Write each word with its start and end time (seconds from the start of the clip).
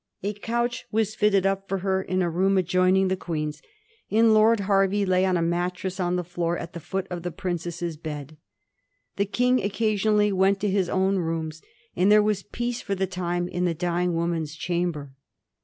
A 0.23 0.33
couch 0.33 0.87
was 0.91 1.13
fitted 1.13 1.45
up 1.45 1.69
for 1.69 1.77
her 1.77 2.01
in 2.01 2.23
a 2.23 2.29
room 2.31 2.57
adjoin 2.57 2.95
ing 2.97 3.07
the 3.07 3.15
Queen's; 3.15 3.61
and 4.09 4.33
Lord 4.33 4.61
Hervey 4.61 5.05
lay 5.05 5.25
on 5.25 5.37
a 5.37 5.43
mattress 5.43 5.99
on 5.99 6.15
the 6.15 6.23
floor 6.23 6.57
at 6.57 6.73
the 6.73 6.79
foot 6.79 7.05
of 7.11 7.21
the 7.21 7.29
princess's 7.29 7.97
bed. 7.97 8.35
The 9.17 9.25
King 9.27 9.61
occasionally 9.61 10.31
went 10.31 10.59
to 10.61 10.69
his 10.71 10.89
own 10.89 11.17
rooms, 11.19 11.61
and 11.95 12.11
there 12.11 12.23
was 12.23 12.41
peace 12.41 12.81
for 12.81 12.95
the 12.95 13.05
time 13.05 13.47
in 13.47 13.65
the 13.65 13.75
dying 13.75 14.15
woman's 14.15 14.55
chamber. 14.55 15.13